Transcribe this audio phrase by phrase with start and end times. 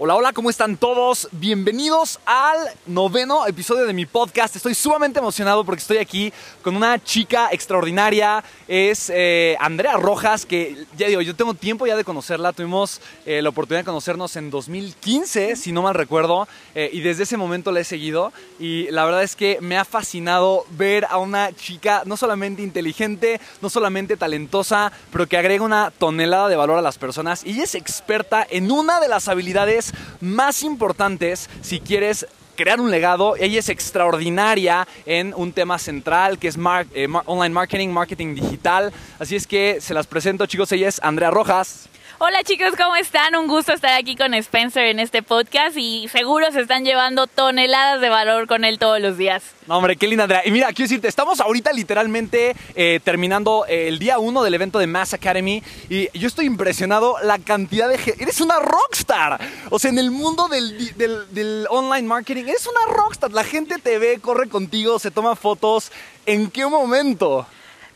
[0.00, 1.28] Hola, hola, ¿cómo están todos?
[1.32, 4.54] Bienvenidos al noveno episodio de mi podcast.
[4.54, 6.32] Estoy sumamente emocionado porque estoy aquí
[6.62, 8.44] con una chica extraordinaria.
[8.68, 12.52] Es eh, Andrea Rojas, que ya digo, yo tengo tiempo ya de conocerla.
[12.52, 17.24] Tuvimos eh, la oportunidad de conocernos en 2015, si no mal recuerdo, eh, y desde
[17.24, 18.32] ese momento la he seguido.
[18.60, 23.40] Y la verdad es que me ha fascinado ver a una chica no solamente inteligente,
[23.60, 27.44] no solamente talentosa, pero que agrega una tonelada de valor a las personas.
[27.44, 29.87] Y es experta en una de las habilidades
[30.20, 33.36] más importantes si quieres crear un legado.
[33.36, 36.58] Ella es extraordinaria en un tema central que es
[36.94, 38.92] eh, online marketing, marketing digital.
[39.18, 41.88] Así es que se las presento chicos, ella es Andrea Rojas.
[42.20, 43.36] Hola chicos, ¿cómo están?
[43.36, 48.00] Un gusto estar aquí con Spencer en este podcast y seguro se están llevando toneladas
[48.00, 49.44] de valor con él todos los días.
[49.68, 50.42] No, hombre, qué linda Andrea.
[50.44, 54.80] Y mira, quiero decirte, estamos ahorita literalmente eh, terminando eh, el día uno del evento
[54.80, 58.00] de Mass Academy y yo estoy impresionado la cantidad de...
[58.18, 59.38] Eres una rockstar.
[59.70, 63.30] O sea, en el mundo del, del online marketing, eres una rockstar.
[63.30, 65.92] La gente te ve, corre contigo, se toma fotos.
[66.26, 67.46] ¿En qué momento?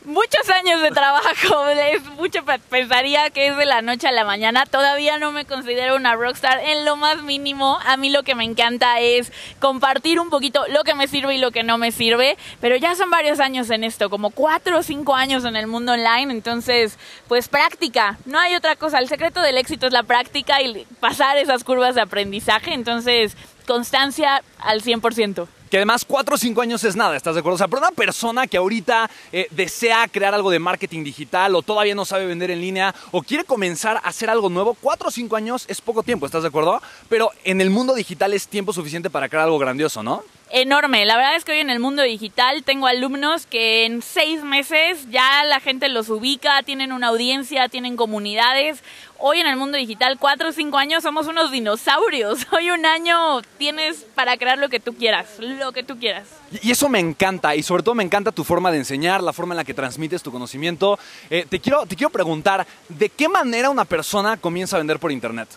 [0.05, 4.65] Muchos años de trabajo, es mucho, pensaría que es de la noche a la mañana,
[4.65, 8.43] todavía no me considero una rockstar en lo más mínimo, a mí lo que me
[8.43, 12.37] encanta es compartir un poquito lo que me sirve y lo que no me sirve,
[12.59, 15.93] pero ya son varios años en esto, como cuatro o cinco años en el mundo
[15.93, 16.97] online, entonces
[17.27, 21.37] pues práctica, no hay otra cosa, el secreto del éxito es la práctica y pasar
[21.37, 26.95] esas curvas de aprendizaje, entonces constancia al 100% que además 4 o 5 años es
[26.95, 27.55] nada, ¿estás de acuerdo?
[27.55, 31.63] O sea, para una persona que ahorita eh, desea crear algo de marketing digital o
[31.63, 35.11] todavía no sabe vender en línea o quiere comenzar a hacer algo nuevo, 4 o
[35.11, 36.79] 5 años es poco tiempo, ¿estás de acuerdo?
[37.09, 40.23] Pero en el mundo digital es tiempo suficiente para crear algo grandioso, ¿no?
[40.53, 41.03] enorme.
[41.05, 45.09] La verdad es que hoy en el mundo digital tengo alumnos que en seis meses
[45.09, 48.83] ya la gente los ubica, tienen una audiencia, tienen comunidades.
[49.25, 52.45] Hoy en el mundo digital, cuatro o cinco años, somos unos dinosaurios.
[52.51, 56.27] Hoy un año tienes para crear lo que tú quieras, lo que tú quieras.
[56.61, 59.53] Y eso me encanta, y sobre todo me encanta tu forma de enseñar, la forma
[59.53, 60.99] en la que transmites tu conocimiento.
[61.29, 65.09] Eh, te, quiero, te quiero preguntar, ¿de qué manera una persona comienza a vender por
[65.09, 65.47] Internet?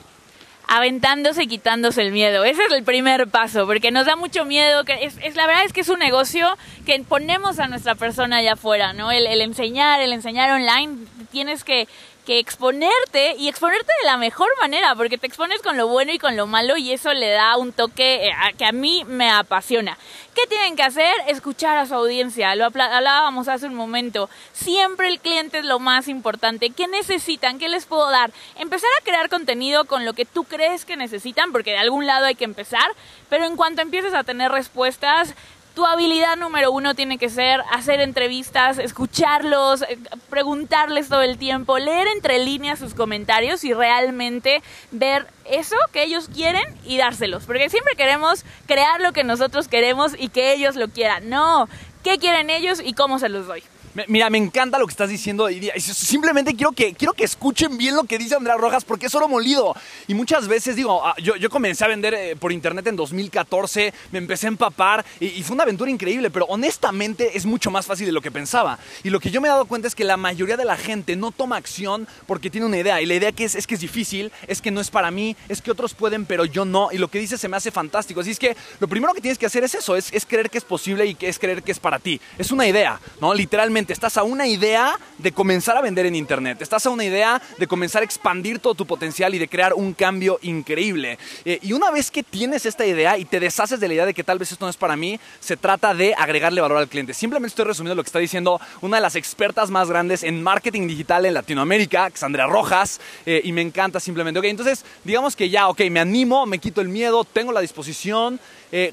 [0.68, 2.44] aventándose y quitándose el miedo.
[2.44, 4.84] Ese es el primer paso, porque nos da mucho miedo.
[4.84, 6.48] Que es, la verdad es que es un negocio
[6.84, 9.12] que ponemos a nuestra persona allá afuera, ¿no?
[9.12, 11.86] El, el enseñar, el enseñar online, tienes que
[12.26, 16.18] que exponerte y exponerte de la mejor manera, porque te expones con lo bueno y
[16.18, 19.96] con lo malo y eso le da un toque eh, que a mí me apasiona.
[20.34, 21.14] ¿Qué tienen que hacer?
[21.28, 22.54] Escuchar a su audiencia.
[22.56, 24.28] Lo hablábamos hace un momento.
[24.52, 26.68] Siempre el cliente es lo más importante.
[26.70, 27.58] ¿Qué necesitan?
[27.58, 28.32] ¿Qué les puedo dar?
[28.56, 32.26] Empezar a crear contenido con lo que tú crees que necesitan, porque de algún lado
[32.26, 32.90] hay que empezar,
[33.30, 35.34] pero en cuanto empieces a tener respuestas,
[35.76, 39.98] tu habilidad número uno tiene que ser hacer entrevistas, escucharlos, eh,
[40.30, 46.30] preguntarles todo el tiempo, leer entre líneas sus comentarios y realmente ver eso que ellos
[46.32, 47.44] quieren y dárselos.
[47.44, 51.28] Porque siempre queremos crear lo que nosotros queremos y que ellos lo quieran.
[51.28, 51.68] No,
[52.02, 53.62] ¿qué quieren ellos y cómo se los doy?
[54.08, 55.48] Mira, me encanta lo que estás diciendo.
[55.78, 59.26] Simplemente quiero que, quiero que escuchen bien lo que dice Andrea Rojas porque es oro
[59.26, 59.74] molido.
[60.06, 63.94] Y muchas veces digo, ah, yo, yo comencé a vender eh, por internet en 2014,
[64.12, 68.06] me empecé a empapar y, fue una aventura increíble, pero honestamente es mucho más fácil
[68.06, 68.78] de lo que pensaba.
[69.02, 71.16] Y lo que yo me he dado cuenta es que la mayoría de la gente
[71.16, 73.00] no toma acción porque tiene una idea.
[73.00, 75.36] Y la idea que es, es que es difícil, es que no es para mí,
[75.48, 76.90] es que otros pueden, pero yo no.
[76.92, 78.20] Y lo que dice se me hace fantástico.
[78.20, 80.58] Así es que lo primero que tienes que hacer es eso, es, es creer que
[80.58, 82.20] es posible y que es creer que es para ti.
[82.36, 83.32] Es una idea, ¿no?
[83.32, 87.40] Literalmente estás a una idea de comenzar a vender en Internet, estás a una idea
[87.58, 91.18] de comenzar a expandir todo tu potencial y de crear un cambio increíble.
[91.44, 94.14] Eh, y una vez que tienes esta idea y te deshaces de la idea de
[94.14, 97.14] que tal vez esto no es para mí, se trata de agregarle valor al cliente.
[97.14, 100.86] Simplemente estoy resumiendo lo que está diciendo una de las expertas más grandes en marketing
[100.86, 104.40] digital en Latinoamérica, Andrea Rojas, eh, y me encanta simplemente.
[104.40, 108.40] Ok, entonces digamos que ya, ok, me animo, me quito el miedo, tengo la disposición.
[108.72, 108.92] Eh,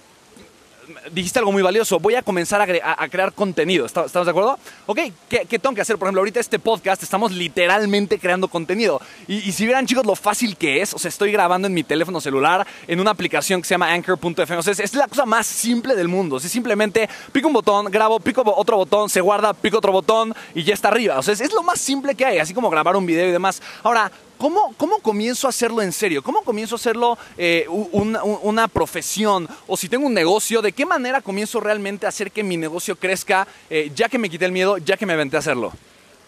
[1.12, 4.58] dijiste algo muy valioso, voy a comenzar a, crear contenido, ¿estamos de acuerdo?
[4.86, 5.00] Ok,
[5.30, 5.98] ¿qué, tengo que hacer?
[5.98, 9.02] Por ejemplo, ahorita este podcast estamos literalmente creando contenido.
[9.28, 12.20] Y, si vieran chicos lo fácil que es, o sea, estoy grabando en mi teléfono
[12.20, 15.96] celular en una aplicación que se llama Anchor.fm, o sea, es, la cosa más simple
[15.96, 16.38] del mundo.
[16.38, 20.34] O sea, simplemente pico un botón, grabo, pico otro botón, se guarda, pico otro botón
[20.54, 21.20] y ya está arriba.
[21.20, 23.62] O sea, es lo más simple que hay, así como grabar un video y demás.
[23.84, 24.12] Ahora,
[24.44, 26.22] ¿Cómo, comienzo a hacerlo en serio?
[26.22, 29.48] ¿Cómo comienzo a hacerlo eh, una, profesión?
[29.68, 32.98] O si tengo un negocio, ¿de qué manera comienzo realmente a hacer que mi negocio
[32.98, 35.72] crezca eh, ya que me quité el miedo, ya que me aventé a hacerlo?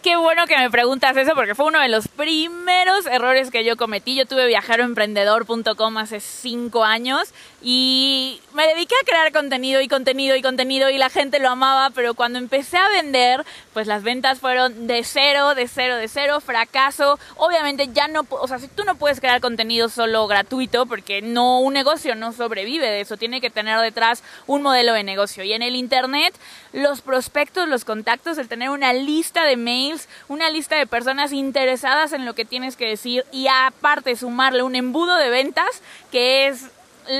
[0.02, 3.76] Qué bueno que me preguntas eso porque fue uno de los primeros errores que yo
[3.76, 4.16] cometí.
[4.16, 7.32] Yo tuve viajaroemprendedor.com hace cinco años
[7.62, 11.90] y me dediqué a crear contenido y contenido y contenido y la gente lo amaba,
[11.90, 16.40] pero cuando empecé a vender, pues las ventas fueron de cero, de cero, de cero,
[16.40, 17.18] fracaso.
[17.36, 21.60] Obviamente ya no, o sea, si tú no puedes crear contenido solo gratuito porque no,
[21.60, 25.44] un negocio no sobrevive de eso, tiene que tener detrás un modelo de negocio.
[25.44, 26.34] Y en el Internet,
[26.72, 32.05] los prospectos, los contactos, el tener una lista de mails, una lista de personas interesadas
[32.12, 36.66] en lo que tienes que decir y aparte sumarle un embudo de ventas que es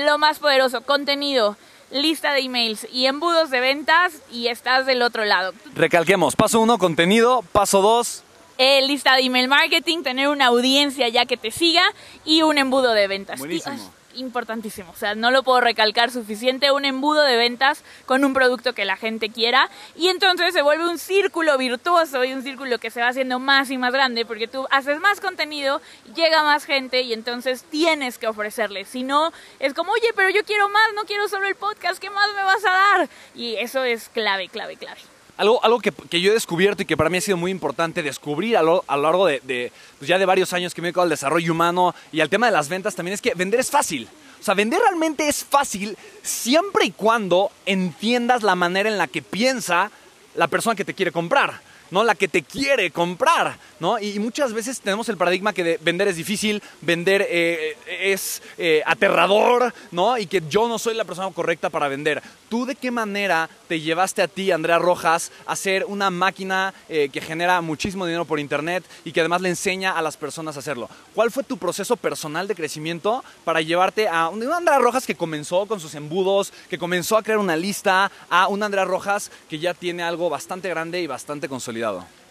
[0.05, 1.57] lo más poderoso, contenido
[1.91, 5.53] lista de emails y embudos de ventas y estás del otro lado.
[5.73, 8.23] Recalquemos, paso uno, contenido, paso dos.
[8.57, 11.83] Eh, lista de email marketing, tener una audiencia ya que te siga
[12.25, 13.39] y un embudo de ventas.
[13.39, 14.91] Buenísimo importantísimo.
[14.91, 16.71] O sea, no lo puedo recalcar suficiente.
[16.71, 19.69] Un embudo de ventas con un producto que la gente quiera.
[19.95, 23.71] Y entonces se vuelve un círculo virtuoso y un círculo que se va haciendo más
[23.71, 25.81] y más grande porque tú haces más contenido,
[26.15, 28.85] llega más gente y entonces tienes que ofrecerle.
[28.85, 32.09] Si no, es como, oye, pero yo quiero más, no quiero solo el podcast, ¿qué
[32.09, 33.09] más me vas a dar?
[33.35, 35.16] Y eso es clave, clave, clave.
[35.37, 38.57] Algo, algo que, yo he descubierto y que para mí ha sido muy importante descubrir
[38.57, 41.51] a lo, largo de, pues ya de varios años que me he dedicado al desarrollo
[41.51, 44.07] humano y al tema de las ventas también es que vender es fácil.
[44.39, 49.21] O sea, vender realmente es fácil siempre y cuando entiendas la manera en la que
[49.21, 49.91] piensa
[50.33, 51.61] la persona que te quiere comprar.
[51.91, 52.03] ¿No?
[52.03, 53.99] La que te quiere comprar, ¿no?
[53.99, 59.73] Y, muchas veces tenemos el paradigma que vender es difícil, vender eh, es eh, aterrador,
[59.91, 60.17] ¿no?
[60.17, 62.21] Y que yo no soy la persona correcta para vender.
[62.49, 67.09] ¿Tú de qué manera te llevaste a ti, Andrea Rojas, a ser una máquina eh,
[67.11, 70.59] que genera muchísimo dinero por internet y que además le enseña a las personas a
[70.59, 70.89] hacerlo?
[71.13, 75.65] ¿Cuál fue tu proceso personal de crecimiento para llevarte a una Andrea Rojas que comenzó
[75.67, 79.73] con sus embudos, que comenzó a crear una lista, a una Andrea Rojas que ya
[79.73, 81.76] tiene algo bastante grande y bastante consolidado?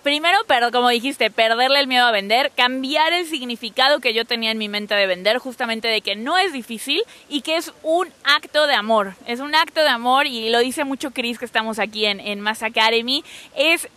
[0.07, 4.53] Primero, pero como dijiste, perderle el miedo a vender, cambiar el significado que yo tenía
[4.53, 8.07] en mi mente de vender, justamente de que no es difícil y que es un
[8.23, 9.15] acto de amor.
[9.27, 12.41] Es un acto de amor y lo dice mucho Chris que estamos aquí en, en
[12.41, 13.25] Mass Academy.
[13.57, 13.89] Es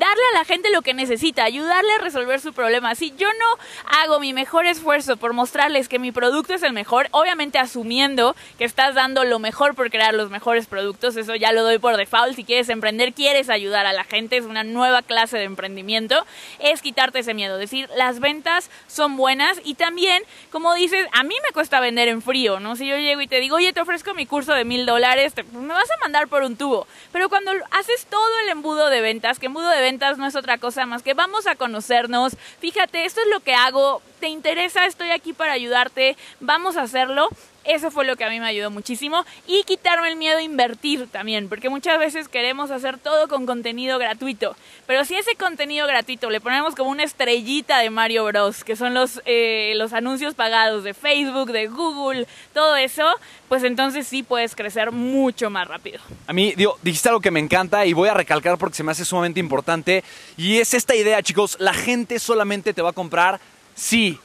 [0.00, 2.94] darle a la gente lo que necesita, ayudarle a resolver su problema.
[2.94, 3.58] Si yo no
[3.98, 8.64] hago mi mejor esfuerzo por mostrarles que mi producto es el mejor, obviamente asumiendo que
[8.64, 12.34] estás dando lo mejor por crear los mejores productos, eso ya lo doy por default.
[12.34, 16.24] Si quieres emprender, quieres ayudar a la gente, es una nueva clase de emprendimiento,
[16.60, 21.34] es quitarte ese miedo, decir, las ventas son buenas y también, como dices, a mí
[21.46, 22.74] me cuesta vender en frío, ¿no?
[22.74, 25.74] Si yo llego y te digo, oye, te ofrezco mi curso de mil dólares, me
[25.74, 26.86] vas a mandar por un tubo.
[27.12, 30.58] Pero cuando haces todo el embudo de ventas, que embudo de ventas no es otra
[30.58, 35.10] cosa más que vamos a conocernos, fíjate, esto es lo que hago, te interesa, estoy
[35.10, 37.28] aquí para ayudarte, vamos a hacerlo.
[37.64, 41.08] Eso fue lo que a mí me ayudó muchísimo y quitarme el miedo a invertir
[41.08, 46.30] también, porque muchas veces queremos hacer todo con contenido gratuito, pero si ese contenido gratuito
[46.30, 50.84] le ponemos como una estrellita de Mario Bros, que son los, eh, los anuncios pagados
[50.84, 53.06] de Facebook, de Google, todo eso,
[53.48, 56.00] pues entonces sí puedes crecer mucho más rápido.
[56.26, 59.04] A mí, dijiste algo que me encanta y voy a recalcar porque se me hace
[59.04, 60.02] sumamente importante
[60.38, 63.38] y es esta idea, chicos, la gente solamente te va a comprar
[63.80, 64.18] si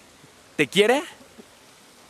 [0.58, 1.02] te quiere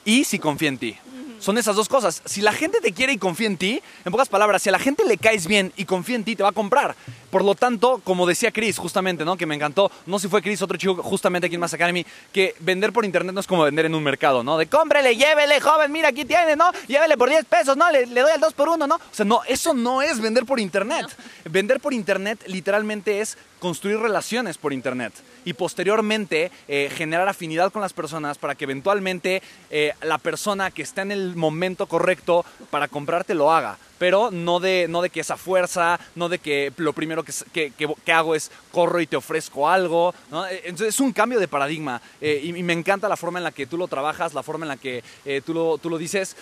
[0.04, 0.98] y si confía en ti.
[1.40, 2.24] Son esas dos cosas.
[2.25, 4.80] Si la gente te quiere y confía en ti, en pocas palabras, si a la
[4.80, 6.96] gente le caes bien y confía en ti, te va a comprar.
[7.30, 9.38] Por lo tanto, como decía Chris, justamente, ¿no?
[9.38, 12.04] Que me encantó, no sé si fue Chris, otro chico justamente aquí en Mass Academy,
[12.32, 14.58] que vender por internet no es como vender en un mercado, ¿no?
[14.58, 16.72] De cómprele, llévele, joven, mira, aquí tiene, ¿no?
[16.88, 17.92] Llévele por 10 pesos, ¿no?
[17.92, 18.96] Le, doy al 2 por 1, ¿no?
[18.96, 21.06] O sea, no, eso no es vender por internet.
[21.44, 25.12] Vender por internet literalmente es construir relaciones por internet
[25.43, 29.41] y posteriormente eh, generar afinidad con las personas para que eventualmente
[29.72, 33.79] eh, la persona que está en el momento correcto para comprarte lo haga.
[33.98, 37.72] Pero no de, no de que esa fuerza, no de que lo primero que, que,
[37.72, 40.14] que, hago es corro y te ofrezco algo.
[40.50, 43.52] Eh, entonces es un cambio de paradigma eh, y, me encanta la forma en la
[43.52, 46.36] que tú lo trabajas, la forma en la que eh, tú, lo, tú lo dices.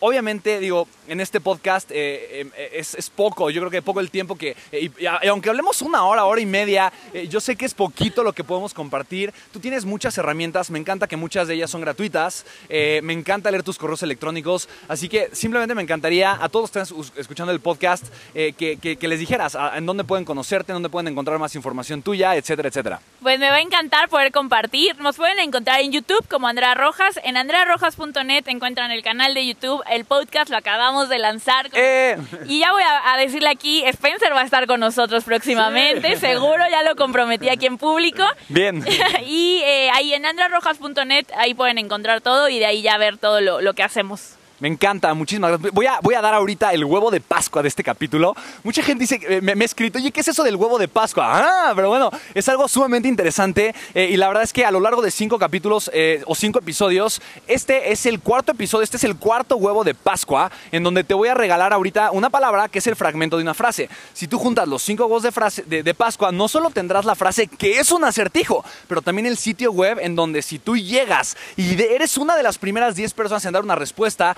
[0.00, 4.56] obviamente, digo, en este podcast es, es, poco, yo creo que poco el tiempo que,
[4.72, 4.90] y,
[5.28, 6.92] aunque hablemos una hora, hora y media,
[7.28, 9.32] yo sé que es poquito lo que podemos compartir.
[9.52, 13.62] Tú tienes muchas herramientas, me encanta que muchas de ellas son gratuitas, me encanta leer
[13.62, 16.70] tus correos electrónicos, así que simplemente me encantaría a todos
[17.16, 21.38] escuchando el podcast que, que, les dijeras en dónde pueden conocerte, en dónde pueden encontrar
[21.38, 23.00] más información tuya, etcétera, etcétera.
[23.20, 24.98] Pues me va a encantar poder compartir.
[24.98, 27.20] Nos pueden encontrar en YouTube como Andrea Rojas.
[27.22, 31.70] En andrearrojas.net encuentran el canal de YouTube, el podcast lo acabamos de lanzar.
[31.72, 32.16] Eh.
[32.46, 36.82] Y ya voy a, decirle aquí, Spencer va a estar con nosotros próximamente, seguro, ya
[36.82, 38.24] lo comprometí aquí en público.
[38.48, 38.84] Bien.
[39.26, 43.40] y eh, ahí en andrearrojas.net, ahí pueden encontrar todo y de ahí ya ver todo
[43.40, 44.36] lo que hacemos.
[44.62, 45.72] Me encanta, muchísimas gracias.
[45.72, 48.36] Voy a, voy a dar ahorita el huevo de Pascua de este capítulo.
[48.62, 50.86] Mucha gente dice, eh, me, me ha escrito, oye, ¿qué es eso del huevo de
[50.86, 51.24] Pascua?
[51.26, 54.78] Ah, pero bueno, es algo sumamente interesante eh, y la verdad es que a lo
[54.78, 59.02] largo de cinco capítulos eh, o cinco episodios, este es el cuarto episodio, este es
[59.02, 62.78] el cuarto huevo de Pascua, en donde te voy a regalar ahorita una palabra que
[62.78, 63.88] es el fragmento de una frase.
[64.12, 67.48] Si tú juntas los cinco huevos de, frase, de, Pascua, no solo tendrás la frase
[67.48, 71.82] que es un acertijo, pero también el sitio web en donde si tú llegas y
[71.82, 74.36] eres una de las primeras 10 personas en dar una respuesta,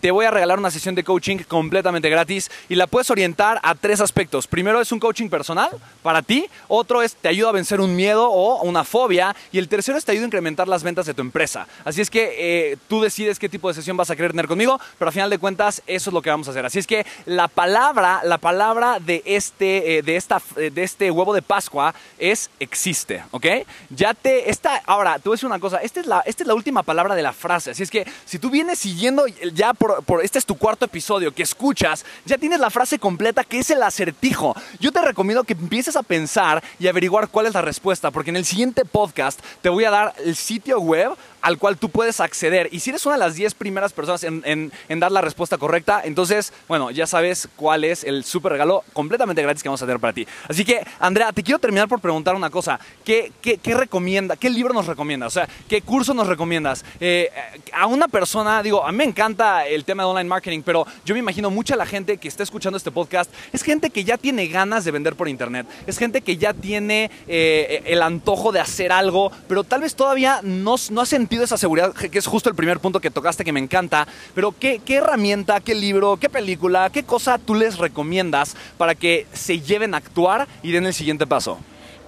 [0.00, 3.74] te voy a regalar una sesión de coaching completamente gratis y la puedes orientar a
[3.74, 4.46] tres aspectos.
[4.46, 5.68] Primero es un coaching personal
[6.02, 9.68] para ti, otro es te ayuda a vencer un miedo o una fobia y el
[9.68, 11.66] tercero es te ayuda a incrementar las ventas de tu empresa.
[11.84, 14.80] Así es que eh, tú decides qué tipo de sesión vas a querer tener conmigo,
[14.98, 16.64] pero al final de cuentas eso es lo que vamos a hacer.
[16.64, 21.10] Así es que la palabra, la palabra de este, eh, de esta, eh, de este
[21.10, 23.46] huevo de Pascua es existe, ¿ok?
[23.90, 26.46] Ya te, esta, ahora, te voy a decir una cosa, esta es la, esta es
[26.46, 29.90] la última palabra de la frase, así es que si tú vienes siguiendo ya por
[30.04, 33.70] por, este es tu cuarto episodio que escuchas, ya tienes la frase completa que es
[33.70, 34.54] el acertijo.
[34.78, 38.36] Yo te recomiendo que empieces a pensar y averiguar cuál es la respuesta, porque en
[38.36, 42.68] el siguiente podcast te voy a dar el sitio web al cual tú puedes acceder.
[42.72, 46.52] Y si eres una de las 10 primeras personas en, dar la respuesta correcta, entonces,
[46.68, 50.12] bueno, ya sabes cuál es el súper regalo completamente gratis que vamos a tener para
[50.12, 50.26] ti.
[50.48, 52.78] Así que, Andrea, te quiero terminar por preguntar una cosa.
[53.04, 54.36] ¿Qué, qué, recomienda?
[54.36, 55.28] ¿Qué libro nos recomiendas?
[55.28, 56.84] O sea, ¿qué curso nos recomiendas?
[57.00, 57.30] Eh,
[57.72, 61.14] a una persona, digo, a mí me encanta el tema de online marketing, pero yo
[61.14, 64.46] me imagino mucha la gente que está escuchando este podcast es gente que ya tiene
[64.48, 65.66] ganas de vender por internet.
[65.86, 70.40] Es gente que ya tiene eh, el antojo de hacer algo, pero tal vez todavía
[70.42, 71.06] no, no ha
[71.38, 74.06] esa seguridad, que es justo el primer punto que tocaste que me encanta.
[74.34, 79.26] Pero ¿qué, qué herramienta, qué libro, qué película, qué cosa tú les recomiendas para que
[79.32, 81.58] se lleven a actuar y den el siguiente paso?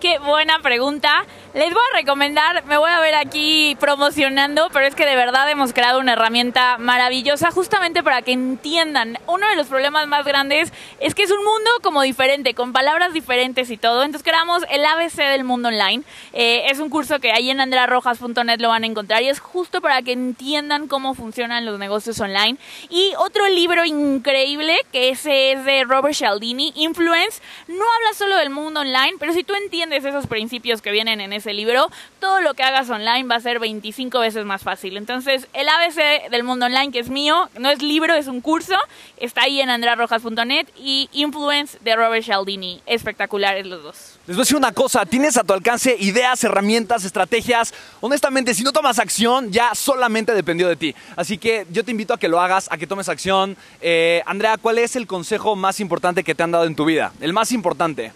[0.03, 1.25] Qué buena pregunta.
[1.55, 5.49] Les voy a recomendar, me voy a ver aquí promocionando, pero es que de verdad
[5.49, 9.19] hemos creado una herramienta maravillosa justamente para que entiendan.
[9.29, 13.13] Uno de los problemas más grandes es que es un mundo como diferente, con palabras
[13.13, 14.03] diferentes y todo.
[14.03, 16.03] Entonces creamos el ABC del mundo online.
[16.33, 19.81] Eh, es un curso que ahí en andrearrojas.net lo van a encontrar y es justo
[19.83, 22.59] para que entiendan cómo funcionan los negocios online.
[22.89, 28.51] Y otro libro increíble que ese es de Robert Cialdini, Influence, no habla solo del
[28.51, 31.89] mundo online, pero si tú entiendes esos principios que vienen en ese libro,
[32.21, 34.97] todo lo que hagas online va a ser 25 veces más fácil.
[34.97, 38.77] Entonces, el ABC del mundo online, que es mío, no es libro, es un curso,
[39.17, 42.81] está ahí en andrearrojas.net y Influence de Robert Cialdini.
[42.87, 44.19] Espectaculares los dos.
[44.27, 47.75] Les voy a decir una cosa, tienes a tu alcance ideas, herramientas, estrategias.
[48.01, 50.95] Honestamente, si no tomas acción, ya solamente dependió de ti.
[51.17, 53.57] Así que yo te invito a que lo hagas, a que tomes acción.
[53.81, 57.13] Eh, Andrea, ¿cuál es el consejo más importante que te han dado en tu vida?
[57.21, 58.13] El más importante.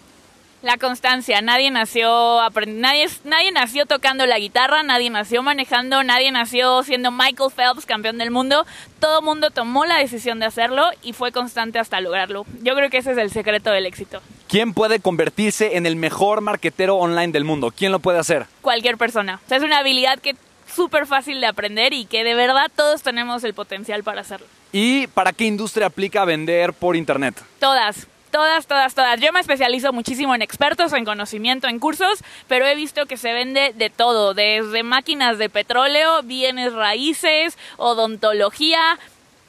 [0.63, 6.81] La constancia, nadie nació nadie, nadie nació tocando la guitarra, nadie nació manejando, nadie nació
[6.81, 8.65] siendo Michael Phelps, campeón del mundo.
[8.99, 12.47] Todo mundo tomó la decisión de hacerlo y fue constante hasta lograrlo.
[12.63, 14.19] Yo creo que ese es el secreto del éxito.
[14.47, 17.71] ¿Quién puede convertirse en el mejor marquetero online del mundo?
[17.75, 18.47] ¿Quién lo puede hacer?
[18.61, 19.39] Cualquier persona.
[19.47, 20.37] es una habilidad que es
[20.73, 24.47] súper fácil de aprender y que de verdad todos tenemos el potencial para hacerlo.
[24.71, 27.35] ¿Y para qué industria aplica vender por internet?
[27.59, 29.19] Todas Todas, todas, todas.
[29.21, 33.33] Yo me especializo muchísimo en expertos, en conocimiento, en cursos, pero he visto que se
[33.33, 38.99] vende de todo, desde máquinas de petróleo, bienes raíces, odontología,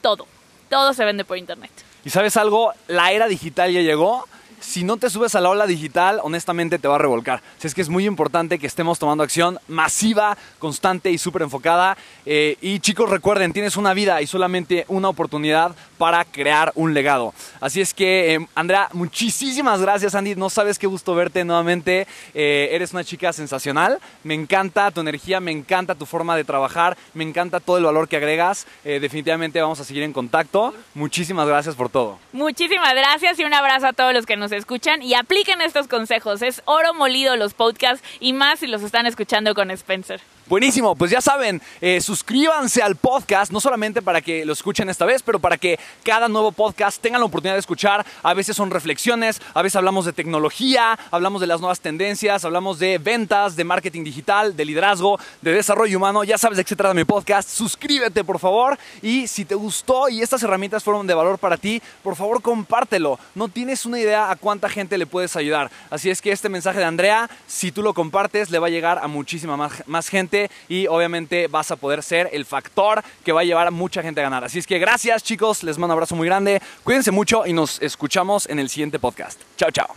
[0.01, 0.27] todo.
[0.69, 1.71] Todo se vende por internet.
[2.05, 2.73] ¿Y sabes algo?
[2.87, 4.25] La era digital ya llegó
[4.59, 7.41] si no te subes a la ola digital, honestamente te va a revolcar.
[7.57, 11.97] Así es que es muy importante que estemos tomando acción masiva, constante y súper enfocada.
[12.25, 17.33] Eh, y chicos, recuerden, tienes una vida y solamente una oportunidad para crear un legado.
[17.59, 20.35] Así es que, eh, Andrea, muchísimas gracias, Andy.
[20.35, 22.07] No sabes qué gusto verte nuevamente.
[22.33, 23.99] Eh, eres una chica sensacional.
[24.23, 28.07] Me encanta tu energía, me encanta tu forma de trabajar, me encanta todo el valor
[28.07, 28.67] que agregas.
[28.83, 30.73] definitivamente vamos a seguir en contacto.
[30.93, 32.19] Muchísimas gracias por todo.
[32.33, 36.41] Muchísimas gracias y un abrazo a todos los que nos escuchan y apliquen estos consejos.
[36.41, 40.21] Es oro molido los podcasts y más si los están escuchando con Spencer.
[40.49, 45.05] Buenísimo, pues ya saben, eh, suscríbanse al podcast, no solamente para que lo escuchen esta
[45.05, 48.03] vez, pero para que cada nuevo podcast tengan la oportunidad de escuchar.
[48.23, 52.79] A veces son reflexiones, a veces hablamos de tecnología, hablamos de las nuevas tendencias, hablamos
[52.79, 56.23] de ventas, de marketing digital, de liderazgo, de desarrollo humano.
[56.23, 57.47] Ya sabes de qué se trata mi podcast.
[57.47, 58.75] Suscríbete, por favor.
[59.03, 63.19] Y si te gustó y estas herramientas fueron de valor para ti, por favor compártelo.
[63.35, 65.69] No tienes una idea a cuánta gente le puedes ayudar.
[65.91, 68.97] Así es que este mensaje de Andrea, si tú lo compartes, le va a llegar
[68.97, 73.41] a muchísima más, más gente y obviamente vas a poder ser el factor que va
[73.41, 74.43] a llevar a mucha gente a ganar.
[74.43, 77.81] Así es que gracias chicos, les mando un abrazo muy grande, cuídense mucho y nos
[77.81, 79.41] escuchamos en el siguiente podcast.
[79.57, 79.89] Chao, chao.